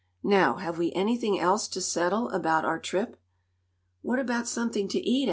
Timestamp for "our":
2.65-2.79